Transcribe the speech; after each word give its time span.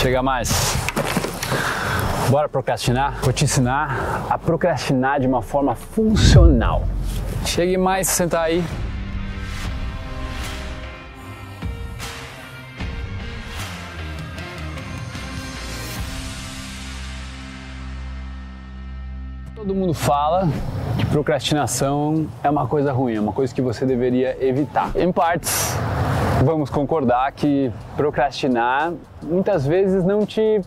Chega 0.00 0.22
mais. 0.22 0.48
Bora 2.30 2.48
procrastinar? 2.48 3.18
Vou 3.20 3.32
te 3.32 3.42
ensinar 3.42 4.26
a 4.30 4.38
procrastinar 4.38 5.18
de 5.18 5.26
uma 5.26 5.42
forma 5.42 5.74
funcional. 5.74 6.84
Chegue 7.44 7.76
mais, 7.76 8.06
sentar 8.06 8.44
aí. 8.44 8.62
Todo 19.56 19.74
mundo 19.74 19.94
fala 19.94 20.48
que 20.96 21.06
procrastinação 21.06 22.28
é 22.44 22.48
uma 22.48 22.68
coisa 22.68 22.92
ruim, 22.92 23.16
é 23.16 23.20
uma 23.20 23.32
coisa 23.32 23.52
que 23.52 23.60
você 23.60 23.84
deveria 23.84 24.36
evitar. 24.40 24.92
Em 24.94 25.10
partes, 25.10 25.76
vamos 26.44 26.70
concordar 26.70 27.32
que 27.32 27.72
procrastinar 27.96 28.92
muitas 29.22 29.66
vezes 29.66 30.04
não 30.04 30.24
te 30.24 30.60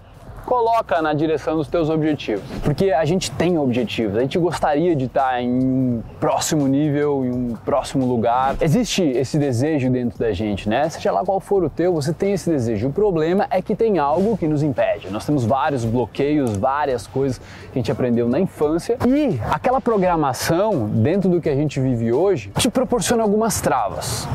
coloca 0.45 1.01
na 1.01 1.13
direção 1.13 1.55
dos 1.55 1.67
teus 1.67 1.89
objetivos. 1.89 2.43
Porque 2.63 2.91
a 2.91 3.05
gente 3.05 3.31
tem 3.31 3.57
objetivos, 3.57 4.17
a 4.17 4.21
gente 4.21 4.37
gostaria 4.37 4.95
de 4.95 5.05
estar 5.05 5.41
em 5.41 5.49
um 5.49 6.03
próximo 6.19 6.67
nível, 6.67 7.25
em 7.25 7.31
um 7.31 7.55
próximo 7.55 8.05
lugar. 8.05 8.55
Existe 8.61 9.03
esse 9.03 9.37
desejo 9.37 9.89
dentro 9.89 10.17
da 10.17 10.31
gente, 10.31 10.67
né? 10.67 10.89
Seja 10.89 11.11
lá 11.11 11.23
qual 11.23 11.39
for 11.39 11.63
o 11.63 11.69
teu, 11.69 11.93
você 11.93 12.13
tem 12.13 12.33
esse 12.33 12.49
desejo. 12.49 12.87
O 12.87 12.93
problema 12.93 13.47
é 13.49 13.61
que 13.61 13.75
tem 13.75 13.97
algo 13.97 14.37
que 14.37 14.47
nos 14.47 14.63
impede. 14.63 15.09
Nós 15.09 15.25
temos 15.25 15.45
vários 15.45 15.85
bloqueios, 15.85 16.55
várias 16.55 17.07
coisas 17.07 17.39
que 17.39 17.73
a 17.73 17.79
gente 17.79 17.91
aprendeu 17.91 18.27
na 18.27 18.39
infância 18.39 18.97
e 19.07 19.39
aquela 19.49 19.79
programação 19.81 20.87
dentro 20.87 21.29
do 21.29 21.41
que 21.41 21.49
a 21.49 21.55
gente 21.55 21.79
vive 21.79 22.11
hoje 22.11 22.51
te 22.57 22.69
proporciona 22.69 23.23
algumas 23.23 23.61
travas. 23.61 24.27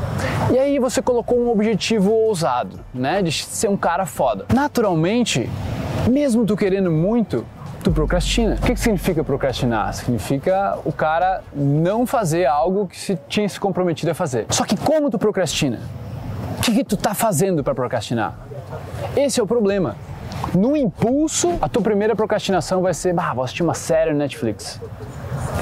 E 0.53 0.59
aí 0.59 0.79
você 0.79 1.03
colocou 1.03 1.39
um 1.39 1.51
objetivo 1.51 2.13
ousado, 2.13 2.81
né, 2.95 3.23
de 3.23 3.33
ser 3.33 3.69
um 3.69 3.77
cara 3.77 4.07
foda. 4.07 4.47
Naturalmente, 4.53 5.49
mesmo 6.09 6.45
tu 6.45 6.57
querendo 6.57 6.91
muito, 6.91 7.45
tu 7.83 7.91
procrastina. 7.91 8.55
O 8.55 8.63
que, 8.63 8.75
que 8.75 8.81
significa 8.81 9.23
procrastinar? 9.23 9.93
Significa 9.95 10.79
o 10.85 10.93
cara 10.93 11.43
não 11.55 12.07
fazer 12.07 12.47
algo 12.47 12.87
que 12.87 12.99
se 12.99 13.17
tinha 13.29 13.49
se 13.49 13.61
comprometido 13.61 14.11
a 14.11 14.15
fazer. 14.15 14.47
Só 14.51 14.65
que 14.65 14.77
como 14.77 15.11
tu 15.11 15.19
procrastina? 15.19 15.81
O 16.59 16.63
que, 16.63 16.73
que 16.73 16.85
tu 16.85 16.97
tá 16.97 17.15
fazendo 17.15 17.63
para 17.63 17.75
procrastinar? 17.75 18.35
Esse 19.17 19.41
é 19.41 19.43
o 19.43 19.47
problema. 19.47 19.97
No 20.55 20.77
impulso, 20.77 21.55
a 21.61 21.69
tua 21.69 21.83
primeira 21.83 22.15
procrastinação 22.17 22.83
vai 22.83 22.95
ser, 22.95 23.13
bah, 23.13 23.33
vou 23.35 23.45
assistir 23.45 23.63
uma 23.63 23.75
série 23.75 24.13
no 24.13 24.19
Netflix. 24.19 24.81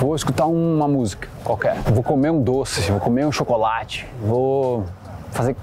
Vou 0.01 0.14
escutar 0.14 0.47
uma 0.47 0.89
música 0.89 1.29
qualquer. 1.42 1.77
Vou 1.92 2.03
comer 2.03 2.31
um 2.31 2.42
doce, 2.42 2.91
vou 2.91 3.01
comer 3.01 3.27
um 3.27 3.33
chocolate, 3.33 4.06
vou 4.20 4.84
fazer 5.31 5.56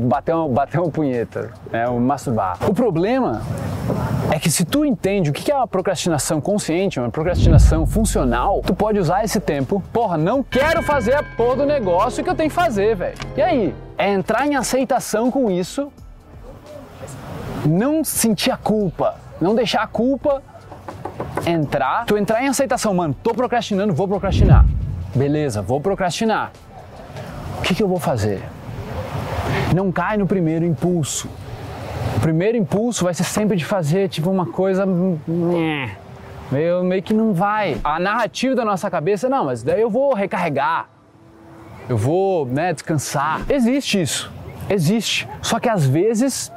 bater 0.00 0.34
uma, 0.34 0.48
bater 0.48 0.80
uma 0.80 0.90
punheta, 0.90 1.50
né, 1.70 1.88
um 1.88 2.00
masturbar. 2.00 2.56
O 2.66 2.72
problema 2.72 3.42
é 4.30 4.38
que 4.38 4.50
se 4.50 4.64
tu 4.64 4.84
entende 4.84 5.30
o 5.30 5.32
que 5.32 5.50
é 5.50 5.54
uma 5.54 5.66
procrastinação 5.66 6.40
consciente, 6.40 6.98
uma 6.98 7.10
procrastinação 7.10 7.86
funcional, 7.86 8.62
tu 8.64 8.74
pode 8.74 8.98
usar 8.98 9.24
esse 9.24 9.38
tempo, 9.38 9.82
porra, 9.92 10.16
não 10.16 10.42
quero 10.42 10.82
fazer 10.82 11.14
a 11.14 11.22
porra 11.22 11.56
do 11.56 11.66
negócio 11.66 12.24
que 12.24 12.30
eu 12.30 12.34
tenho 12.34 12.48
que 12.48 12.54
fazer, 12.54 12.96
velho. 12.96 13.16
E 13.36 13.42
aí? 13.42 13.74
É 13.98 14.10
entrar 14.10 14.46
em 14.46 14.56
aceitação 14.56 15.30
com 15.30 15.50
isso, 15.50 15.92
não 17.66 18.02
sentir 18.02 18.50
a 18.50 18.56
culpa, 18.56 19.16
não 19.40 19.54
deixar 19.54 19.82
a 19.82 19.86
culpa 19.86 20.42
entrar, 21.46 22.04
tu 22.06 22.16
entrar 22.16 22.42
em 22.42 22.48
aceitação, 22.48 22.94
mano, 22.94 23.14
tô 23.22 23.34
procrastinando, 23.34 23.92
vou 23.92 24.08
procrastinar. 24.08 24.64
Beleza, 25.14 25.60
vou 25.60 25.80
procrastinar. 25.80 26.52
O 27.58 27.62
que, 27.62 27.74
que 27.74 27.82
eu 27.82 27.88
vou 27.88 27.98
fazer? 27.98 28.42
Não 29.74 29.92
cai 29.92 30.16
no 30.16 30.26
primeiro 30.26 30.64
impulso. 30.64 31.28
Primeiro 32.22 32.56
impulso 32.56 33.02
vai 33.02 33.12
ser 33.12 33.24
sempre 33.24 33.56
de 33.56 33.64
fazer 33.64 34.08
tipo 34.08 34.30
uma 34.30 34.46
coisa 34.46 34.86
meio, 34.86 36.84
meio 36.84 37.02
que 37.02 37.12
não 37.12 37.34
vai. 37.34 37.76
A 37.82 37.98
narrativa 37.98 38.54
da 38.54 38.64
nossa 38.64 38.88
cabeça, 38.88 39.28
não, 39.28 39.46
mas 39.46 39.64
daí 39.64 39.80
eu 39.80 39.90
vou 39.90 40.14
recarregar, 40.14 40.88
eu 41.88 41.96
vou 41.96 42.46
né, 42.46 42.72
descansar. 42.72 43.42
Existe 43.50 44.00
isso, 44.00 44.32
existe. 44.70 45.28
Só 45.42 45.58
que 45.58 45.68
às 45.68 45.84
vezes 45.84 46.52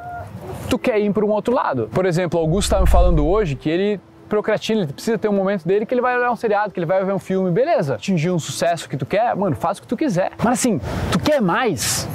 tu 0.69 0.77
quer 0.77 0.99
ir 0.99 1.11
para 1.11 1.25
um 1.25 1.31
outro 1.31 1.51
lado. 1.51 1.89
Por 1.91 2.05
exemplo, 2.05 2.39
o 2.39 2.43
Augusto 2.43 2.67
estava 2.67 2.83
me 2.83 2.89
falando 2.89 3.25
hoje 3.25 3.55
que 3.55 3.67
ele 3.67 3.99
procrastina, 4.29 4.81
ele 4.81 4.93
precisa 4.93 5.17
ter 5.17 5.29
um 5.29 5.33
momento 5.33 5.67
dele 5.67 5.83
que 5.83 5.95
ele 5.95 6.01
vai 6.01 6.15
olhar 6.15 6.31
um 6.31 6.35
seriado, 6.35 6.73
que 6.73 6.79
ele 6.79 6.85
vai 6.85 7.03
ver 7.03 7.13
um 7.13 7.19
filme, 7.19 7.49
beleza. 7.49 7.95
Atingir 7.95 8.29
um 8.29 8.37
sucesso 8.37 8.87
que 8.87 8.97
tu 8.97 9.05
quer, 9.05 9.35
mano, 9.35 9.55
faz 9.55 9.79
o 9.79 9.81
que 9.81 9.87
tu 9.87 9.97
quiser. 9.97 10.31
Mas 10.43 10.59
assim, 10.59 10.79
tu 11.11 11.17
quer 11.17 11.41
mais? 11.41 12.07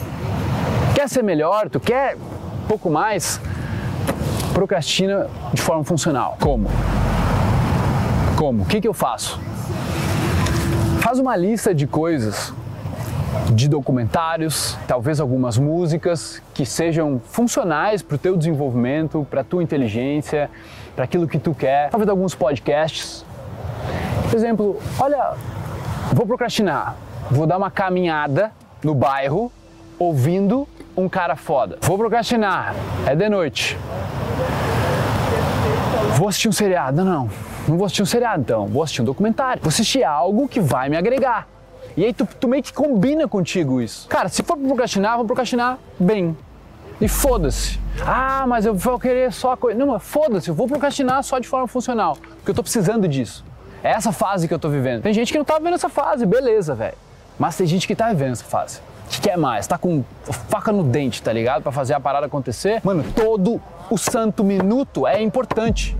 quer 1.01 1.09
ser 1.09 1.23
melhor, 1.23 1.71
tu 1.71 1.81
quer 1.81 2.15
pouco 2.69 2.91
mais, 2.91 3.41
procrastina 4.53 5.29
de 5.53 5.63
forma 5.63 5.85
funcional. 5.85 6.37
Como? 6.41 6.69
Como? 8.37 8.63
O 8.63 8.67
que, 8.67 8.81
que 8.81 8.89
eu 8.89 8.95
faço? 8.95 9.41
Faz 11.01 11.19
uma 11.19 11.37
lista 11.37 11.75
de 11.75 11.87
coisas, 11.87 12.53
de 13.53 13.69
documentários, 13.69 14.77
talvez 14.87 15.21
algumas 15.21 15.57
músicas 15.59 16.43
que 16.55 16.65
sejam 16.65 17.21
funcionais 17.25 18.03
para 18.03 18.15
o 18.15 18.19
teu 18.19 18.37
desenvolvimento, 18.37 19.27
para 19.31 19.41
a 19.41 19.45
tua 19.45 19.63
inteligência, 19.63 20.51
para 20.95 21.05
aquilo 21.05 21.27
que 21.27 21.39
tu 21.39 21.55
quer. 21.55 21.91
Talvez 21.91 22.09
alguns 22.09 22.35
podcasts. 22.35 23.25
Por 24.29 24.37
exemplo, 24.37 24.81
olha, 24.99 25.33
vou 26.13 26.27
procrastinar, 26.27 26.97
vou 27.31 27.47
dar 27.47 27.57
uma 27.57 27.71
caminhada 27.71 28.53
no 28.83 28.95
bairro 28.95 29.51
ouvindo 30.01 30.67
um 30.97 31.11
cara 31.11 31.37
foda. 31.37 31.79
Vou 31.83 31.99
procrastinar, 31.99 32.75
é 33.07 33.15
de 33.15 33.29
noite. 33.29 33.79
Vou 36.17 36.27
assistir 36.27 36.49
um 36.49 36.53
seriado. 36.53 36.97
Não, 36.97 37.05
não, 37.05 37.31
não 37.69 37.77
vou 37.77 37.85
assistir 37.85 38.03
um 38.03 38.07
seriado 38.07 38.41
então. 38.41 38.67
Vou 38.67 38.83
assistir 38.83 39.03
um 39.03 39.05
documentário. 39.05 39.63
Vou 39.63 39.69
assistir 39.69 40.03
algo 40.03 40.49
que 40.49 40.59
vai 40.59 40.89
me 40.89 40.97
agregar. 40.97 41.47
E 41.97 42.05
aí 42.05 42.15
tu, 42.15 42.27
tu 42.27 42.49
meio 42.49 42.63
que 42.63 42.73
combina 42.73 43.29
contigo 43.29 43.81
isso. 43.81 44.09
Cara, 44.09 44.31
se 44.31 44.43
for 44.43 44.57
procrastinar, 44.57 45.17
vou 45.19 45.27
procrastinar 45.27 45.79
bem. 45.99 46.37
E 46.99 47.07
foda-se. 47.07 47.79
Ah, 48.07 48.47
mas 48.47 48.65
eu 48.65 48.75
vou 48.75 48.99
querer 48.99 49.31
só 49.33 49.53
a 49.53 49.57
coisa. 49.57 49.79
Não, 49.79 49.89
mas 49.89 50.03
foda-se, 50.03 50.49
eu 50.49 50.55
vou 50.55 50.67
procrastinar 50.67 51.23
só 51.23 51.39
de 51.39 51.47
forma 51.47 51.67
funcional. 51.67 52.17
Porque 52.37 52.51
eu 52.51 52.55
tô 52.55 52.63
precisando 52.63 53.07
disso. 53.07 53.45
É 53.83 53.91
essa 53.91 54.13
fase 54.13 54.49
que 54.49 54.55
eu 54.55 54.59
tô 54.59 54.71
vivendo. 54.71 55.03
Tem 55.03 55.13
gente 55.13 55.31
que 55.31 55.39
não 55.39 55.45
tá 55.45 55.59
vivendo 55.59 55.75
essa 55.75 55.91
fase, 55.91 56.25
beleza, 56.25 56.75
velho. 56.75 56.97
Mas 57.39 57.57
tem 57.57 57.67
gente 57.67 57.87
que 57.87 57.95
tá 57.95 58.09
vivendo 58.09 58.33
essa 58.33 58.45
fase 58.45 58.81
que 59.11 59.21
quer 59.21 59.37
mais? 59.37 59.67
Tá 59.67 59.77
com 59.77 60.05
faca 60.49 60.73
no 60.73 60.85
dente, 60.85 61.23
tá 61.23 61.33
ligado? 61.33 61.63
Para 61.63 61.73
fazer 61.73 61.95
a 61.95 62.01
parada 62.01 62.27
acontecer. 62.27 62.81
Mano, 62.85 63.05
todo 63.15 63.61
o 63.91 63.99
santo 63.99 64.45
minuto 64.45 65.07
é 65.07 65.21
importante. 65.21 65.97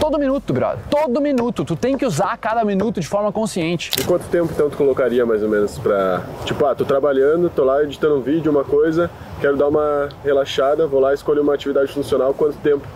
Todo 0.00 0.18
minuto, 0.18 0.52
brother. 0.52 0.78
Todo 0.90 1.20
minuto. 1.20 1.64
Tu 1.64 1.76
tem 1.76 1.96
que 1.96 2.06
usar 2.06 2.36
cada 2.38 2.64
minuto 2.64 3.00
de 3.00 3.06
forma 3.06 3.30
consciente. 3.30 3.90
E 3.98 4.04
quanto 4.04 4.24
tempo 4.28 4.50
então 4.52 4.70
tu 4.70 4.76
colocaria 4.76 5.24
mais 5.26 5.42
ou 5.42 5.48
menos 5.48 5.78
pra. 5.78 6.22
Tipo, 6.44 6.66
ah, 6.66 6.74
tô 6.74 6.84
trabalhando, 6.84 7.50
tô 7.50 7.64
lá 7.64 7.82
editando 7.82 8.16
um 8.16 8.20
vídeo, 8.20 8.50
uma 8.50 8.64
coisa, 8.64 9.10
quero 9.40 9.56
dar 9.56 9.68
uma 9.68 10.08
relaxada, 10.24 10.86
vou 10.86 11.00
lá 11.00 11.14
escolher 11.14 11.40
uma 11.40 11.54
atividade 11.54 11.92
funcional, 11.92 12.34
quanto 12.34 12.56
tempo 12.58 12.86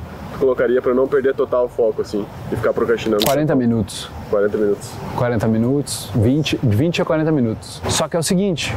colocaria 0.42 0.82
para 0.82 0.92
não 0.92 1.06
perder 1.06 1.36
total 1.36 1.69
foco, 1.69 2.03
assim, 2.03 2.26
e 2.50 2.56
ficar 2.56 2.72
procrastinando? 2.72 3.25
40 3.25 3.54
minutos. 3.54 4.10
40 4.28 4.58
minutos. 4.58 4.91
40 5.16 5.47
minutos, 5.47 6.10
20, 6.16 6.58
20 6.60 7.03
a 7.03 7.04
40 7.04 7.30
minutos. 7.30 7.80
Só 7.88 8.08
que 8.08 8.16
é 8.16 8.19
o 8.19 8.22
seguinte, 8.25 8.75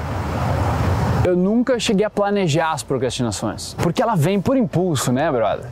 eu 1.25 1.35
nunca 1.35 1.79
cheguei 1.79 2.05
a 2.05 2.09
planejar 2.09 2.71
as 2.71 2.83
procrastinações, 2.83 3.73
porque 3.81 3.99
ela 3.99 4.15
vem 4.15 4.39
por 4.39 4.55
impulso, 4.55 5.11
né, 5.11 5.31
brother? 5.31 5.65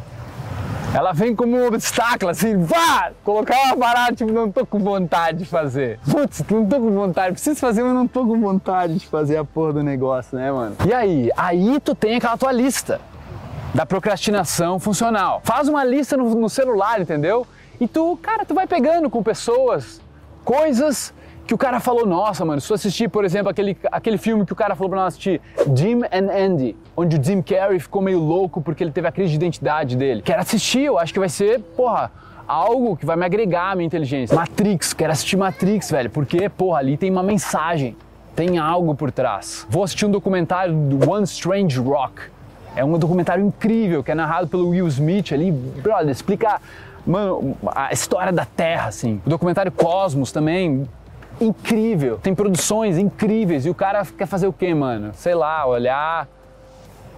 Ela 0.95 1.11
vem 1.11 1.35
como 1.35 1.57
um 1.57 1.67
obstáculo, 1.67 2.31
assim, 2.31 2.57
vá! 2.57 3.11
Colocar 3.23 3.55
uma 3.65 3.77
parada, 3.77 4.15
tipo, 4.15 4.31
não 4.31 4.51
tô 4.51 4.65
com 4.65 4.79
vontade 4.79 5.39
de 5.39 5.45
fazer. 5.45 5.99
Putz, 6.09 6.43
não 6.49 6.65
tô 6.65 6.79
com 6.79 6.91
vontade, 6.91 7.33
preciso 7.33 7.59
fazer, 7.59 7.83
mas 7.83 7.93
não 7.93 8.07
tô 8.07 8.25
com 8.25 8.39
vontade 8.39 8.95
de 8.95 9.07
fazer 9.07 9.37
a 9.37 9.45
porra 9.45 9.73
do 9.73 9.83
negócio, 9.83 10.37
né, 10.37 10.51
mano? 10.51 10.75
E 10.87 10.93
aí? 10.93 11.31
Aí 11.37 11.79
tu 11.79 11.93
tem 11.93 12.15
aquela 12.15 12.37
tua 12.37 12.51
lista 12.51 12.99
da 13.73 13.85
procrastinação 13.85 14.79
funcional. 14.79 15.41
Faz 15.43 15.67
uma 15.67 15.83
lista 15.83 16.15
no, 16.15 16.29
no 16.35 16.49
celular, 16.49 17.01
entendeu? 17.01 17.47
E 17.79 17.87
tu, 17.87 18.17
cara, 18.21 18.45
tu 18.45 18.53
vai 18.53 18.67
pegando 18.67 19.09
com 19.09 19.23
pessoas, 19.23 19.99
coisas 20.45 21.13
que 21.45 21.53
o 21.53 21.57
cara 21.57 21.79
falou, 21.79 22.05
nossa, 22.05 22.45
mano, 22.45 22.61
se 22.61 22.67
tu 22.67 22.73
assistir, 22.73 23.09
por 23.09 23.25
exemplo, 23.25 23.49
aquele, 23.49 23.77
aquele 23.91 24.17
filme 24.17 24.45
que 24.45 24.53
o 24.53 24.55
cara 24.55 24.75
falou 24.75 24.89
pra 24.89 24.99
nós 24.99 25.07
assistir, 25.13 25.41
Jim 25.75 26.01
and 26.03 26.31
Andy, 26.31 26.77
onde 26.95 27.17
o 27.17 27.23
Jim 27.23 27.41
Carrey 27.41 27.79
ficou 27.79 28.01
meio 28.01 28.19
louco 28.19 28.61
porque 28.61 28.83
ele 28.83 28.91
teve 28.91 29.07
a 29.07 29.11
crise 29.11 29.31
de 29.31 29.35
identidade 29.35 29.97
dele. 29.97 30.21
Quero 30.21 30.41
assistir, 30.41 30.83
eu 30.83 30.97
acho 30.97 31.11
que 31.11 31.19
vai 31.19 31.27
ser, 31.27 31.59
porra, 31.75 32.11
algo 32.47 32.95
que 32.95 33.05
vai 33.05 33.17
me 33.17 33.25
agregar 33.25 33.71
à 33.71 33.75
minha 33.75 33.85
inteligência. 33.87 34.35
Matrix, 34.35 34.93
quero 34.93 35.11
assistir 35.11 35.35
Matrix, 35.35 35.91
velho, 35.91 36.09
porque, 36.09 36.47
porra, 36.47 36.79
ali 36.79 36.95
tem 36.95 37.11
uma 37.11 37.23
mensagem, 37.23 37.97
tem 38.35 38.57
algo 38.57 38.95
por 38.95 39.11
trás. 39.11 39.67
Vou 39.69 39.83
assistir 39.83 40.05
um 40.05 40.11
documentário 40.11 40.73
do 40.73 41.09
One 41.09 41.25
Strange 41.25 41.77
Rock, 41.79 42.21
é 42.75 42.83
um 42.83 42.97
documentário 42.97 43.45
incrível 43.45 44.03
que 44.03 44.11
é 44.11 44.15
narrado 44.15 44.47
pelo 44.47 44.69
Will 44.69 44.87
Smith 44.87 45.31
ali, 45.31 45.51
brother, 45.51 46.09
explica 46.09 46.59
mano, 47.05 47.57
a 47.67 47.91
história 47.91 48.31
da 48.31 48.45
Terra, 48.45 48.87
assim. 48.87 49.21
O 49.25 49.29
documentário 49.29 49.71
Cosmos 49.71 50.31
também, 50.31 50.87
incrível. 51.39 52.17
Tem 52.21 52.33
produções 52.33 52.97
incríveis 52.97 53.65
e 53.65 53.69
o 53.69 53.75
cara 53.75 54.05
quer 54.05 54.25
fazer 54.25 54.47
o 54.47 54.53
quê, 54.53 54.73
mano? 54.73 55.11
Sei 55.13 55.35
lá, 55.35 55.65
olhar 55.65 56.27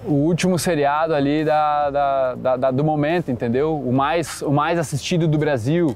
o 0.05 0.13
último 0.13 0.59
seriado 0.59 1.13
ali 1.13 1.43
da, 1.43 1.89
da, 1.89 2.35
da, 2.35 2.57
da, 2.57 2.71
do 2.71 2.83
momento, 2.83 3.31
entendeu? 3.31 3.77
O 3.77 3.91
mais, 3.91 4.41
o 4.41 4.51
mais 4.51 4.77
assistido 4.77 5.27
do 5.27 5.37
Brasil. 5.37 5.95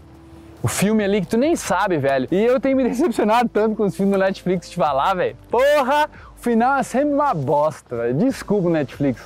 O 0.61 0.67
filme 0.67 1.03
ali 1.03 1.21
que 1.21 1.27
tu 1.27 1.37
nem 1.37 1.55
sabe, 1.55 1.97
velho. 1.97 2.27
E 2.29 2.43
eu 2.43 2.59
tenho 2.59 2.75
me 2.75 2.83
decepcionado 2.83 3.47
tanto 3.47 3.77
com 3.77 3.83
os 3.83 3.95
filmes 3.95 4.13
do 4.13 4.19
Netflix 4.19 4.69
te 4.69 4.75
falar, 4.75 5.13
velho. 5.13 5.37
Porra, 5.49 6.09
o 6.35 6.41
final 6.41 6.75
é 6.75 6.83
sempre 6.83 7.13
uma 7.13 7.33
bosta, 7.33 7.95
velho. 7.95 8.13
Desculpa, 8.15 8.69
Netflix. 8.69 9.21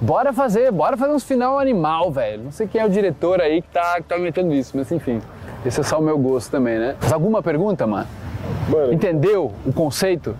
Bora 0.00 0.32
fazer, 0.32 0.70
bora 0.70 0.96
fazer 0.96 1.12
uns 1.12 1.24
final 1.24 1.58
animal, 1.58 2.10
velho. 2.10 2.44
Não 2.44 2.52
sei 2.52 2.66
quem 2.68 2.80
é 2.80 2.86
o 2.86 2.90
diretor 2.90 3.40
aí 3.40 3.62
que 3.62 3.68
tá, 3.68 3.96
que 3.96 4.02
tá 4.04 4.16
isso, 4.42 4.76
mas 4.76 4.90
enfim. 4.92 5.20
Esse 5.66 5.80
é 5.80 5.82
só 5.82 5.98
o 5.98 6.02
meu 6.02 6.16
gosto 6.16 6.50
também, 6.50 6.78
né? 6.78 6.96
Mas 7.00 7.12
alguma 7.12 7.42
pergunta, 7.42 7.86
mano? 7.86 8.06
Mano, 8.68 8.92
Entendeu 8.92 9.52
o 9.66 9.72
conceito? 9.72 10.36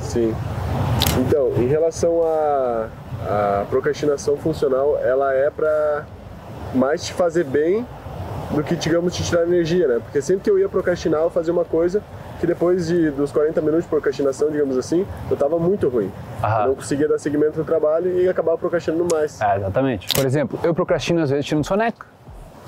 sim. 0.00 0.34
Então, 1.18 1.52
em 1.56 1.66
relação 1.66 2.22
à 2.22 2.88
à 3.26 3.64
procrastinação 3.68 4.36
funcional, 4.36 4.98
ela 5.02 5.32
é 5.34 5.50
pra 5.50 6.04
mais 6.74 7.04
te 7.04 7.12
fazer 7.12 7.44
bem 7.44 7.86
do 8.50 8.62
que, 8.62 8.76
digamos, 8.76 9.14
te 9.14 9.22
tirar 9.22 9.42
energia, 9.42 9.88
né? 9.88 10.00
Porque 10.02 10.20
sempre 10.22 10.44
que 10.44 10.50
eu 10.50 10.58
ia 10.58 10.68
procrastinar, 10.68 11.22
eu 11.22 11.30
fazia 11.30 11.52
uma 11.52 11.64
coisa 11.64 12.02
que 12.40 12.46
depois 12.46 12.86
de, 12.86 13.10
dos 13.10 13.32
40 13.32 13.60
minutos 13.60 13.84
de 13.84 13.90
procrastinação, 13.90 14.50
digamos 14.50 14.76
assim, 14.76 15.06
eu 15.30 15.36
tava 15.36 15.58
muito 15.58 15.88
ruim. 15.88 16.10
Aham. 16.42 16.62
Eu 16.62 16.68
não 16.68 16.74
conseguia 16.74 17.08
dar 17.08 17.18
seguimento 17.18 17.58
no 17.58 17.64
trabalho 17.64 18.20
e 18.20 18.28
acabava 18.28 18.58
procrastinando 18.58 19.06
mais. 19.10 19.40
É, 19.40 19.56
exatamente. 19.56 20.08
Por 20.14 20.24
exemplo, 20.24 20.58
eu 20.62 20.74
procrastino 20.74 21.22
às 21.22 21.30
vezes 21.30 21.46
tirando 21.46 21.64
soneca. 21.64 22.06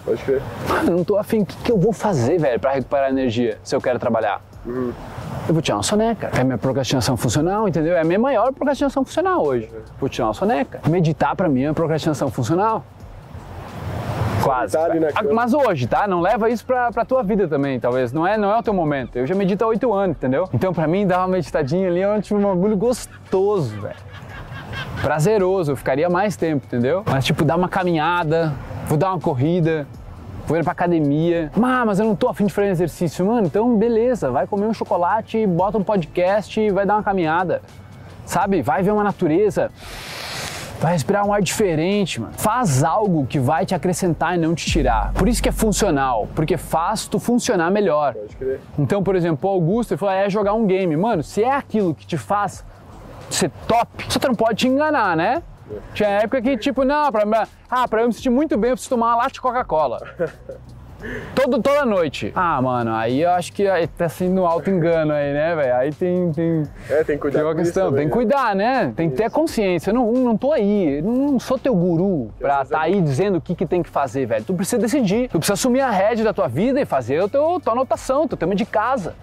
Pode 0.05 0.23
crer. 0.23 0.43
Mano, 0.69 0.91
eu 0.93 0.97
não 0.97 1.05
tô 1.05 1.17
afim. 1.17 1.43
O 1.43 1.47
que, 1.47 1.57
que 1.57 1.73
eu 1.73 1.79
vou 1.79 1.93
fazer, 1.93 2.39
velho, 2.39 2.59
pra 2.59 2.73
recuperar 2.73 3.11
energia 3.11 3.59
se 3.63 3.75
eu 3.75 3.81
quero 3.81 3.99
trabalhar? 3.99 4.41
Eu 4.67 5.55
vou 5.55 5.63
tirar 5.63 5.77
uma 5.77 5.83
soneca. 5.83 6.31
É 6.39 6.45
minha 6.45 6.59
procrastinação 6.59 7.17
funcional, 7.17 7.69
entendeu? 7.69 7.97
É 7.97 8.01
a 8.01 8.05
minha 8.05 8.19
maior 8.19 8.53
procrastinação 8.53 9.05
funcional 9.05 9.45
hoje. 9.45 9.71
Vou 9.99 10.09
tirar 10.09 10.29
uma 10.29 10.35
soneca. 10.35 10.81
Meditar 10.89 11.35
pra 11.37 11.49
mim 11.49 11.65
é 11.65 11.73
procrastinação 11.73 12.31
funcional. 12.31 12.85
Quase. 14.43 14.77
Ah. 14.77 14.89
Mas 15.33 15.53
hoje, 15.53 15.87
tá? 15.87 16.07
Não 16.07 16.21
leva 16.21 16.49
isso 16.49 16.65
pra, 16.65 16.91
pra 16.91 17.05
tua 17.05 17.23
vida 17.23 17.47
também, 17.49 17.79
talvez. 17.79 18.13
Não 18.13 18.27
é, 18.27 18.37
não 18.37 18.53
é 18.53 18.59
o 18.59 18.63
teu 18.63 18.73
momento. 18.73 19.17
Eu 19.17 19.27
já 19.27 19.35
medito 19.35 19.65
há 19.65 19.69
oito 19.69 19.93
anos, 19.93 20.17
entendeu? 20.17 20.49
Então, 20.53 20.73
pra 20.73 20.87
mim, 20.87 21.07
dar 21.07 21.19
uma 21.19 21.29
meditadinha 21.29 21.89
ali 21.89 22.01
é 22.01 22.09
um, 22.09 22.21
tipo, 22.21 22.39
um 22.39 22.43
bagulho 22.43 22.77
gostoso, 22.77 23.81
velho 23.81 24.09
prazeroso, 25.03 25.73
eu 25.73 25.77
ficaria 25.77 26.09
mais 26.09 26.37
tempo, 26.37 26.67
entendeu? 26.67 27.03
Mas 27.07 27.25
tipo, 27.25 27.45
dar 27.45 27.57
uma 27.57 27.69
caminhada, 27.69 28.53
vou 28.87 28.99
dar 28.99 29.11
uma 29.11 29.21
corrida, 29.21 29.87
vou 30.47 30.57
ir 30.57 30.63
pra 30.63 30.73
academia. 30.73 31.51
Ah, 31.57 31.85
mas 31.85 32.01
eu 32.01 32.07
não 32.07 32.17
tô 32.17 32.29
afim 32.29 32.47
de 32.47 32.53
fazer 32.53 32.69
exercício, 32.69 33.25
mano. 33.25 33.47
Então, 33.47 33.77
beleza, 33.77 34.31
vai 34.31 34.47
comer 34.47 34.67
um 34.67 34.75
chocolate, 34.75 35.47
bota 35.47 35.79
um 35.79 35.85
podcast 35.85 36.61
e 36.61 36.71
vai 36.71 36.85
dar 36.85 36.95
uma 36.95 37.03
caminhada. 37.03 37.63
Sabe? 38.25 38.61
Vai 38.61 38.83
ver 38.83 38.91
uma 38.91 39.05
natureza. 39.05 39.71
Vai 40.81 40.93
respirar 40.93 41.27
um 41.27 41.33
ar 41.33 41.43
diferente, 41.43 42.21
mano. 42.21 42.33
Faz 42.37 42.85
algo 42.85 43.27
que 43.27 43.39
vai 43.39 43.67
te 43.67 43.75
acrescentar 43.75 44.37
e 44.37 44.39
não 44.39 44.55
te 44.55 44.65
tirar. 44.65 45.13
Por 45.13 45.29
isso 45.29 45.43
que 45.43 45.49
é 45.49 45.53
funcional, 45.53 46.29
porque 46.37 46.57
faz 46.57 47.09
tu 47.09 47.19
funcionar 47.19 47.69
melhor. 47.71 48.15
Pode 48.15 48.37
crer. 48.37 48.61
Então, 48.79 49.03
por 49.03 49.17
exemplo, 49.17 49.51
o 49.51 49.53
Augusto 49.53 49.93
ele 49.93 49.99
falou: 49.99 50.15
é 50.15 50.31
jogar 50.31 50.55
um 50.55 50.67
game. 50.67 50.97
Mano, 50.97 51.23
se 51.23 51.43
é 51.43 51.53
aquilo 51.53 51.95
que 51.95 52.07
te 52.07 52.17
faz 52.17 52.65
ser 53.29 53.51
top, 53.67 54.07
tu 54.07 54.29
não 54.29 54.35
pode 54.37 54.55
te 54.55 54.69
enganar, 54.69 55.17
né? 55.17 55.43
Tinha 55.93 56.09
época 56.09 56.41
que, 56.41 56.57
tipo, 56.57 56.85
não, 56.85 57.11
pra, 57.11 57.47
ah, 57.69 57.89
pra 57.89 58.03
eu 58.03 58.07
me 58.07 58.13
sentir 58.13 58.31
muito 58.31 58.57
bem, 58.57 58.71
eu 58.71 58.77
preciso 58.77 58.91
tomar 58.91 59.09
uma 59.09 59.17
latte 59.17 59.35
de 59.35 59.41
Coca-Cola. 59.41 60.01
Todo, 61.35 61.63
toda 61.63 61.85
noite. 61.85 62.33
Ah, 62.35 62.61
mano, 62.61 62.93
aí 62.93 63.23
eu 63.23 63.31
acho 63.31 63.53
que 63.53 63.65
tá 63.97 64.09
sendo 64.09 64.43
um 64.43 64.47
alto 64.47 64.69
engano 64.69 65.13
aí, 65.13 65.33
né, 65.33 65.55
velho? 65.55 65.77
Aí 65.77 65.93
tem, 65.93 66.33
tem, 66.33 66.63
É, 66.91 67.05
tem 67.05 67.17
que 67.17 67.23
cuidar 67.23 67.39
tem 67.39 67.49
uma 67.49 67.55
questão, 67.55 67.87
também, 67.87 68.09
tem 68.09 68.11
que 68.11 68.19
né? 68.19 68.25
cuidar, 68.25 68.57
né? 68.57 68.93
Tem 68.97 69.09
que 69.11 69.17
ter 69.17 69.25
a 69.25 69.31
consciência. 69.31 69.91
Eu 69.91 69.95
não, 69.95 70.13
não 70.13 70.37
tô 70.37 70.53
aí, 70.53 70.99
eu 70.99 71.05
não 71.05 71.39
sou 71.39 71.59
teu 71.59 71.75
guru 71.75 72.31
pra 72.39 72.65
tá 72.65 72.81
aí 72.81 73.01
dizendo 73.01 73.39
o 73.39 73.41
que, 73.41 73.55
que 73.55 73.65
tem 73.65 73.83
que 73.83 73.89
fazer, 73.91 74.27
velho. 74.27 74.45
Tu 74.45 74.55
precisa 74.55 74.79
decidir. 74.81 75.29
Tu 75.29 75.39
precisa 75.39 75.55
assumir 75.55 75.81
a 75.81 75.91
rédea 75.91 76.25
da 76.25 76.33
tua 76.33 76.49
vida 76.49 76.81
e 76.81 76.85
fazer 76.85 77.23
a 77.23 77.29
teu, 77.29 77.61
tua 77.61 77.73
anotação, 77.73 78.27
teu 78.27 78.37
tema 78.37 78.55
de 78.55 78.67
casa. 78.67 79.15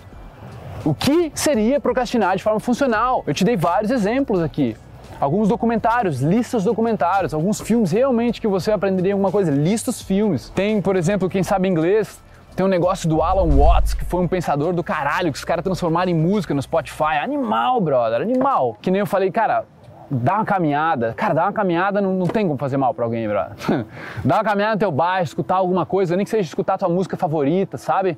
O 0.85 0.93
que 0.93 1.31
seria 1.35 1.79
procrastinar 1.79 2.37
de 2.37 2.43
forma 2.43 2.59
funcional? 2.59 3.23
Eu 3.27 3.33
te 3.33 3.43
dei 3.43 3.57
vários 3.57 3.91
exemplos 3.91 4.41
aqui. 4.41 4.77
Alguns 5.19 5.47
documentários, 5.47 6.21
listas 6.21 6.63
documentários, 6.63 7.33
alguns 7.33 7.61
filmes 7.61 7.91
realmente 7.91 8.41
que 8.41 8.47
você 8.47 8.71
aprenderia 8.71 9.13
alguma 9.13 9.31
coisa, 9.31 9.49
listas 9.51 10.01
filmes. 10.01 10.49
Tem, 10.49 10.81
por 10.81 10.95
exemplo, 10.95 11.29
quem 11.29 11.41
sabe 11.41 11.67
inglês, 11.67 12.21
tem 12.55 12.65
um 12.65 12.69
negócio 12.69 13.07
do 13.07 13.21
Alan 13.21 13.49
Watts, 13.49 13.93
que 13.93 14.05
foi 14.05 14.21
um 14.21 14.27
pensador 14.27 14.73
do 14.73 14.83
caralho, 14.83 15.31
que 15.31 15.37
os 15.37 15.45
caras 15.45 15.63
transformaram 15.63 16.11
em 16.11 16.13
música 16.13 16.53
no 16.53 16.61
Spotify. 16.61 17.17
Animal, 17.21 17.81
brother, 17.81 18.21
animal. 18.21 18.77
Que 18.81 18.91
nem 18.91 18.99
eu 18.99 19.05
falei, 19.05 19.31
cara, 19.31 19.65
dá 20.09 20.35
uma 20.35 20.45
caminhada. 20.45 21.13
Cara, 21.13 21.33
dar 21.33 21.43
uma 21.43 21.53
caminhada 21.53 22.01
não, 22.01 22.13
não 22.13 22.27
tem 22.27 22.45
como 22.45 22.57
fazer 22.57 22.77
mal 22.77 22.93
pra 22.93 23.05
alguém, 23.05 23.27
brother. 23.27 23.55
dá 24.23 24.35
uma 24.35 24.43
caminhada 24.43 24.75
no 24.75 24.79
teu 24.79 24.91
bairro, 24.91 25.23
escutar 25.23 25.55
alguma 25.55 25.85
coisa, 25.85 26.15
nem 26.15 26.23
que 26.23 26.29
seja 26.29 26.47
escutar 26.47 26.77
tua 26.77 26.89
música 26.89 27.17
favorita, 27.17 27.77
sabe? 27.77 28.17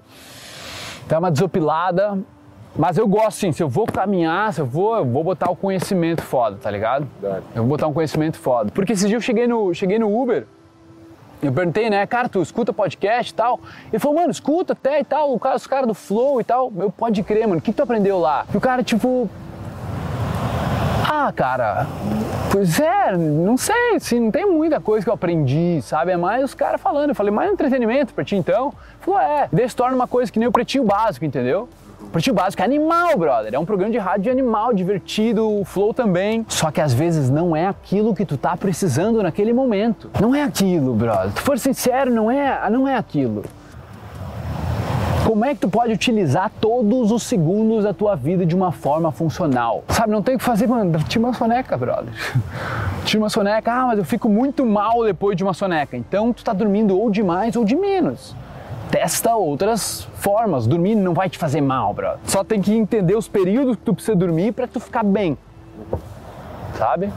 Dá 1.07 1.19
uma 1.19 1.31
desopilada. 1.31 2.19
Mas 2.77 2.97
eu 2.97 3.07
gosto 3.07 3.39
sim, 3.39 3.51
se 3.51 3.63
eu 3.63 3.67
vou 3.67 3.87
caminhar, 3.87 4.53
se 4.53 4.61
eu 4.61 4.65
vou, 4.65 4.97
eu 4.97 5.05
vou 5.05 5.23
botar 5.23 5.49
o 5.49 5.55
conhecimento 5.55 6.21
foda, 6.21 6.57
tá 6.61 6.69
ligado? 6.69 7.07
Eu 7.55 7.63
vou 7.63 7.67
botar 7.69 7.87
um 7.87 7.93
conhecimento 7.93 8.37
foda. 8.37 8.71
Porque 8.71 8.93
esse 8.93 9.07
dia 9.07 9.17
eu 9.17 9.21
cheguei 9.21 9.47
no, 9.47 9.73
cheguei 9.73 9.97
no 9.97 10.15
Uber, 10.15 10.45
eu 11.41 11.51
perguntei, 11.51 11.89
né, 11.89 12.05
cara, 12.05 12.29
tu 12.29 12.39
escuta 12.41 12.71
podcast 12.71 13.31
e 13.31 13.35
tal? 13.35 13.59
Ele 13.91 13.99
falou, 13.99 14.17
mano, 14.19 14.31
escuta 14.31 14.73
até 14.73 14.99
e 14.99 15.03
tal, 15.03 15.33
o 15.33 15.39
cara- 15.39 15.55
os 15.55 15.65
caras 15.65 15.87
do 15.87 15.93
Flow 15.95 16.39
e 16.39 16.43
tal. 16.43 16.71
Eu, 16.77 16.91
pode 16.91 17.21
crer, 17.23 17.47
mano, 17.47 17.57
o 17.59 17.61
que, 17.61 17.71
que 17.71 17.77
tu 17.77 17.83
aprendeu 17.83 18.19
lá? 18.19 18.45
E 18.53 18.57
o 18.57 18.61
cara, 18.61 18.83
tipo, 18.83 19.27
ah, 21.09 21.31
cara, 21.35 21.87
pois 22.51 22.79
é, 22.79 23.15
não 23.17 23.57
sei, 23.57 23.95
assim, 23.95 24.19
não 24.19 24.31
tem 24.31 24.45
muita 24.45 24.79
coisa 24.79 25.03
que 25.03 25.09
eu 25.09 25.13
aprendi, 25.15 25.79
sabe? 25.81 26.11
É 26.11 26.17
mais 26.17 26.43
os 26.43 26.53
caras 26.53 26.79
falando. 26.79 27.09
Eu 27.09 27.15
falei, 27.15 27.31
mais 27.31 27.51
entretenimento 27.51 28.13
pra 28.13 28.23
ti 28.23 28.35
então? 28.35 28.67
Ele 28.67 28.75
falou, 28.99 29.19
é, 29.19 29.47
daí 29.51 29.67
se 29.67 29.75
torna 29.75 29.95
uma 29.95 30.07
coisa 30.07 30.31
que 30.31 30.37
nem 30.37 30.47
o 30.47 30.51
pretinho 30.51 30.83
básico, 30.83 31.25
entendeu? 31.25 31.67
O 32.17 32.19
Pretinho 32.19 32.35
Básico 32.35 32.63
é 32.63 32.65
animal, 32.65 33.15
brother. 33.15 33.53
É 33.53 33.59
um 33.59 33.65
programa 33.65 33.91
de 33.91 33.99
rádio 33.99 34.31
animal, 34.31 34.73
divertido, 34.73 35.47
o 35.47 35.63
Flow 35.63 35.93
também. 35.93 36.43
Só 36.49 36.71
que 36.71 36.81
às 36.81 36.91
vezes 36.91 37.29
não 37.29 37.55
é 37.55 37.67
aquilo 37.67 38.15
que 38.15 38.25
tu 38.25 38.35
tá 38.35 38.57
precisando 38.57 39.21
naquele 39.21 39.53
momento. 39.53 40.09
Não 40.19 40.33
é 40.33 40.41
aquilo, 40.41 40.95
brother. 40.95 41.31
Tu 41.33 41.41
for 41.43 41.59
sincero, 41.59 42.09
não 42.09 42.31
é, 42.31 42.67
não 42.71 42.87
é 42.87 42.97
aquilo. 42.97 43.43
Como 45.27 45.45
é 45.45 45.53
que 45.53 45.59
tu 45.59 45.69
pode 45.69 45.93
utilizar 45.93 46.51
todos 46.59 47.11
os 47.11 47.21
segundos 47.21 47.83
da 47.83 47.93
tua 47.93 48.15
vida 48.15 48.47
de 48.47 48.55
uma 48.55 48.71
forma 48.71 49.11
funcional? 49.11 49.83
Sabe, 49.89 50.11
não 50.11 50.23
tem 50.23 50.37
o 50.37 50.37
que 50.39 50.43
fazer, 50.43 50.65
mano. 50.65 50.97
Tira 51.03 51.23
uma 51.23 51.35
soneca, 51.35 51.77
brother. 51.77 52.11
Tira 53.05 53.21
uma 53.21 53.29
soneca. 53.29 53.71
Ah, 53.71 53.85
mas 53.85 53.99
eu 53.99 54.05
fico 54.05 54.27
muito 54.27 54.65
mal 54.65 55.03
depois 55.03 55.37
de 55.37 55.43
uma 55.43 55.53
soneca. 55.53 55.95
Então 55.95 56.33
tu 56.33 56.43
tá 56.43 56.51
dormindo 56.51 56.97
ou 56.97 57.11
de 57.11 57.21
mais 57.21 57.55
ou 57.55 57.63
de 57.63 57.75
menos. 57.75 58.35
Testa 58.91 59.35
outras 59.35 60.07
formas. 60.15 60.65
Dormir 60.65 60.95
não 60.95 61.13
vai 61.13 61.29
te 61.29 61.37
fazer 61.37 61.61
mal, 61.61 61.93
brother. 61.93 62.19
Só 62.25 62.43
tem 62.43 62.61
que 62.61 62.73
entender 62.73 63.15
os 63.15 63.27
períodos 63.27 63.75
que 63.75 63.81
tu 63.81 63.93
precisa 63.93 64.15
dormir 64.15 64.53
pra 64.53 64.67
tu 64.67 64.79
ficar 64.79 65.03
bem. 65.03 65.37
Sabe? 66.75 67.11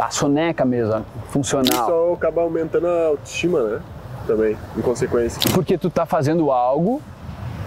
A 0.00 0.10
soneca 0.10 0.64
mesmo, 0.64 1.04
funcional. 1.30 1.86
Só 1.86 2.12
acaba 2.12 2.42
aumentando 2.42 2.86
a 2.86 3.06
autoestima, 3.06 3.62
né? 3.62 3.80
Também, 4.26 4.56
em 4.76 4.82
consequência. 4.82 5.40
Porque 5.54 5.78
tu 5.78 5.88
tá 5.88 6.04
fazendo 6.04 6.50
algo 6.50 7.00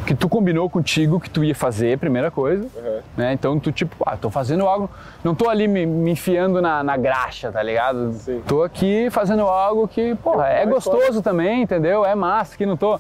que 0.06 0.16
tu 0.16 0.28
combinou 0.28 0.70
contigo 0.70 1.20
que 1.20 1.30
tu 1.30 1.44
ia 1.44 1.56
fazer, 1.56 1.98
primeira 1.98 2.32
coisa. 2.32 2.64
Uhum. 2.76 3.00
Né? 3.16 3.34
Então 3.34 3.60
tu 3.60 3.72
tipo, 3.72 3.96
ah, 4.06 4.18
tô 4.18 4.30
fazendo 4.30 4.66
algo, 4.66 4.90
não 5.24 5.34
tô 5.36 5.48
ali 5.50 5.68
me, 5.68 5.86
me 5.86 6.12
enfiando 6.12 6.62
na, 6.62 6.84
na 6.84 6.98
graxa, 6.98 7.52
tá 7.52 7.62
ligado? 7.62 8.12
Sim. 8.14 8.42
Tô 8.48 8.64
aqui 8.64 9.10
fazendo 9.12 9.44
algo 9.44 9.88
que, 9.88 10.16
porra, 10.16 10.48
é 10.48 10.66
Vai 10.66 10.74
gostoso 10.74 11.06
fora. 11.08 11.22
também, 11.22 11.62
entendeu? 11.62 12.06
É 12.06 12.16
massa, 12.16 12.58
que 12.58 12.66
não 12.66 12.76
tô. 12.76 13.00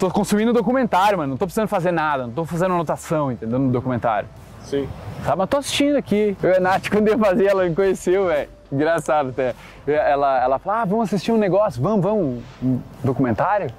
Tô 0.00 0.10
consumindo 0.10 0.50
documentário, 0.50 1.18
mano. 1.18 1.32
Não 1.32 1.36
tô 1.36 1.44
precisando 1.44 1.68
fazer 1.68 1.92
nada, 1.92 2.26
não 2.26 2.32
tô 2.32 2.46
fazendo 2.46 2.72
anotação, 2.72 3.30
entendeu? 3.30 3.58
No 3.58 3.70
documentário. 3.70 4.26
Sim. 4.62 4.88
Tá, 5.22 5.36
mas 5.36 5.46
tô 5.46 5.58
assistindo 5.58 5.96
aqui. 5.96 6.34
Eu 6.42 6.52
e 6.52 6.56
a 6.56 6.60
Nath, 6.60 6.88
quando 6.90 7.08
eu 7.08 7.18
ia 7.18 7.18
fazer, 7.18 7.44
ela 7.44 7.68
me 7.68 7.74
conheceu, 7.74 8.26
velho. 8.28 8.48
Engraçado 8.72 9.28
até. 9.28 9.54
Ela, 9.86 10.42
ela 10.42 10.58
falou, 10.58 10.80
ah, 10.80 10.84
vamos 10.86 11.04
assistir 11.04 11.32
um 11.32 11.36
negócio, 11.36 11.82
vamos, 11.82 12.02
vamos, 12.02 12.42
um 12.62 12.80
documentário? 13.04 13.70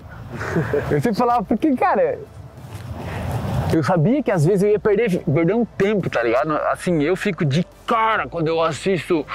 eu 0.91 1.01
sempre 1.01 1.15
falava, 1.15 1.43
porque, 1.43 1.75
cara, 1.75 2.19
eu 3.73 3.83
sabia 3.83 4.21
que 4.21 4.29
às 4.29 4.45
vezes 4.45 4.61
eu 4.61 4.69
ia 4.69 4.79
perder, 4.79 5.23
perder 5.23 5.55
um 5.55 5.65
tempo, 5.65 6.07
tá 6.07 6.21
ligado? 6.21 6.51
Assim, 6.71 7.01
eu 7.01 7.15
fico 7.15 7.43
de 7.43 7.65
cara 7.87 8.27
quando 8.27 8.47
eu 8.47 8.61
assisto 8.61 9.25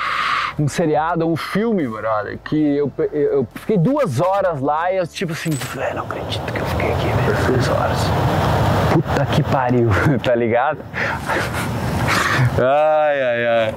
um 0.58 0.66
seriado, 0.68 1.26
um 1.26 1.36
filme, 1.36 1.86
brother, 1.86 2.38
que 2.44 2.56
eu, 2.76 2.90
eu 3.12 3.46
fiquei 3.54 3.76
duas 3.76 4.20
horas 4.20 4.60
lá 4.60 4.90
e 4.92 4.96
eu 4.96 5.06
tipo 5.06 5.32
assim, 5.32 5.50
velho, 5.50 5.96
não 5.96 6.04
acredito 6.04 6.52
que 6.52 6.58
eu 6.58 6.64
fiquei 6.66 6.92
aqui, 6.92 7.06
velho, 7.08 7.46
duas 7.46 7.68
horas. 7.68 7.98
Puta 8.92 9.26
que 9.26 9.42
pariu, 9.42 9.90
tá 10.24 10.34
ligado? 10.34 10.78
Ai, 12.58 13.22
ai, 13.22 13.46
ai. 13.46 13.74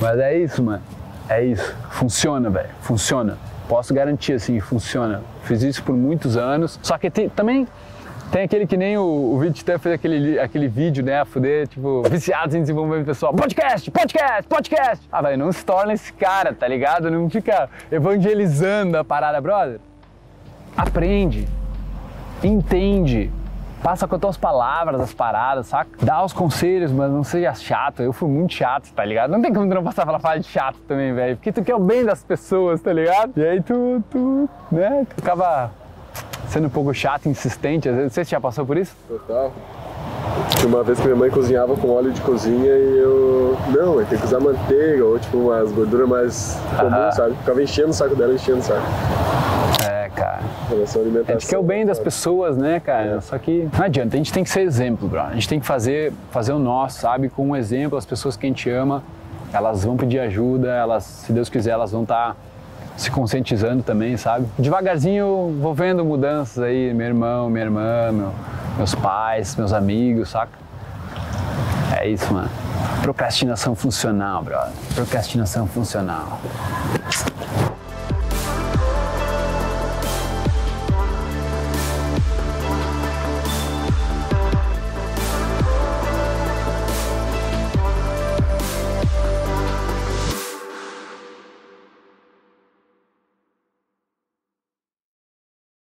Mas 0.00 0.18
é 0.18 0.36
isso, 0.38 0.62
mano. 0.62 0.82
É 1.28 1.42
isso. 1.42 1.74
Funciona, 1.90 2.50
velho. 2.50 2.68
Funciona. 2.82 3.38
Posso 3.68 3.92
garantir, 3.92 4.34
assim, 4.34 4.60
funciona. 4.60 5.22
Fiz 5.44 5.62
isso 5.62 5.82
por 5.82 5.94
muitos 5.94 6.36
anos. 6.36 6.78
Só 6.82 6.96
que 6.96 7.10
tem- 7.10 7.28
também 7.28 7.66
Tem 8.30 8.42
aquele 8.42 8.66
que 8.66 8.76
nem 8.76 8.98
o, 8.98 9.02
o 9.02 9.40
até 9.42 9.78
fez 9.78 9.94
aquele, 9.94 10.38
aquele 10.38 10.68
vídeo, 10.68 11.02
né? 11.02 11.20
A 11.20 11.24
fuder, 11.24 11.66
tipo, 11.66 12.02
viciados 12.10 12.54
em 12.54 12.60
desenvolvimento 12.60 13.06
pessoal. 13.06 13.32
Podcast, 13.32 13.90
podcast, 13.90 14.46
podcast. 14.46 15.08
Ah, 15.10 15.22
velho, 15.22 15.38
não 15.38 15.50
se 15.50 15.64
torna 15.64 15.94
esse 15.94 16.12
cara, 16.12 16.52
tá 16.52 16.68
ligado? 16.68 17.10
Não 17.10 17.30
fica 17.30 17.70
evangelizando 17.90 18.98
a 18.98 19.04
parada, 19.04 19.40
brother. 19.40 19.80
Aprende, 20.76 21.48
entende, 22.44 23.30
passa 23.82 24.06
com 24.06 24.16
as 24.16 24.20
tuas 24.20 24.36
palavras 24.36 25.00
as 25.00 25.14
paradas, 25.14 25.66
saca? 25.66 25.90
Dá 26.02 26.22
os 26.22 26.34
conselhos, 26.34 26.92
mas 26.92 27.10
não 27.10 27.24
seja 27.24 27.54
chato. 27.54 28.02
Eu 28.02 28.12
fui 28.12 28.28
muito 28.28 28.52
chato, 28.52 28.92
tá 28.92 29.06
ligado? 29.06 29.30
Não 29.30 29.40
tem 29.40 29.54
como 29.54 29.66
tu 29.66 29.74
não 29.74 29.82
passar 29.82 30.04
pela 30.04 30.20
fase 30.20 30.40
de 30.40 30.48
chato 30.48 30.76
também, 30.86 31.14
velho. 31.14 31.36
Porque 31.36 31.50
tu 31.50 31.64
quer 31.64 31.74
o 31.74 31.80
bem 31.80 32.04
das 32.04 32.22
pessoas, 32.22 32.82
tá 32.82 32.92
ligado? 32.92 33.32
E 33.36 33.42
aí 33.42 33.62
tu, 33.62 34.04
tu 34.10 34.48
né, 34.70 35.06
tu 35.16 35.22
acaba 35.22 35.70
sendo 36.48 36.66
um 36.66 36.70
pouco 36.70 36.92
chato, 36.92 37.28
insistente. 37.28 37.88
Às 37.88 37.96
vezes 37.96 38.12
você 38.12 38.24
já 38.24 38.40
passou 38.40 38.66
por 38.66 38.76
isso? 38.76 38.94
Total. 39.08 39.52
Tinha 40.56 40.68
uma 40.68 40.82
vez 40.82 40.98
que 40.98 41.04
minha 41.04 41.16
mãe 41.16 41.30
cozinhava 41.30 41.76
com 41.76 41.90
óleo 41.90 42.12
de 42.12 42.20
cozinha 42.20 42.72
e 42.72 42.98
eu. 42.98 43.56
Não, 43.68 44.04
tem 44.04 44.18
que 44.18 44.24
usar 44.24 44.40
manteiga 44.40 45.04
ou 45.04 45.18
tipo 45.18 45.36
umas 45.38 45.70
gorduras 45.72 46.08
mais 46.08 46.60
comuns, 46.78 47.14
sabe? 47.14 47.34
Ficava 47.36 47.62
enchendo 47.62 47.90
o 47.90 47.94
saco 47.94 48.16
dela, 48.16 48.34
enchendo 48.34 48.58
o 48.58 48.62
saco. 48.62 48.86
É, 49.88 50.10
cara. 50.14 50.40
A 51.26 51.32
gente 51.32 51.46
quer 51.46 51.58
o 51.58 51.62
bem 51.62 51.86
das 51.86 51.98
pessoas, 51.98 52.56
né, 52.56 52.78
cara? 52.80 53.20
Só 53.20 53.38
que 53.38 53.68
não 53.76 53.84
adianta, 53.84 54.16
a 54.16 54.18
gente 54.18 54.32
tem 54.32 54.44
que 54.44 54.50
ser 54.50 54.60
exemplo, 54.60 55.08
bro. 55.08 55.20
A 55.20 55.32
gente 55.32 55.48
tem 55.48 55.58
que 55.58 55.66
fazer, 55.66 56.12
fazer 56.30 56.52
o 56.52 56.58
nosso, 56.58 57.00
sabe? 57.00 57.28
Com 57.28 57.48
um 57.48 57.56
exemplo, 57.56 57.96
as 57.96 58.04
pessoas 58.04 58.36
que 58.36 58.46
a 58.46 58.48
gente 58.48 58.68
ama, 58.68 59.02
elas 59.52 59.84
vão 59.84 59.96
pedir 59.96 60.18
ajuda, 60.18 60.68
elas, 60.68 61.04
se 61.04 61.32
Deus 61.32 61.48
quiser, 61.48 61.70
elas 61.70 61.92
vão 61.92 62.02
estar 62.02 62.36
se 62.98 63.10
conscientizando 63.10 63.82
também, 63.82 64.16
sabe? 64.16 64.46
Devagarzinho 64.58 65.56
vou 65.60 65.72
vendo 65.72 66.04
mudanças 66.04 66.62
aí, 66.62 66.92
meu 66.92 67.06
irmão, 67.06 67.48
minha 67.48 67.64
irmã, 67.64 68.10
meu- 68.12 68.34
meus 68.76 68.94
pais, 68.94 69.54
meus 69.56 69.72
amigos, 69.72 70.30
saca? 70.30 70.50
É 71.96 72.08
isso, 72.08 72.32
mano. 72.34 72.50
Procrastinação 73.00 73.74
funcional, 73.74 74.42
brother. 74.42 74.72
Procrastinação 74.94 75.66
funcional. 75.66 76.40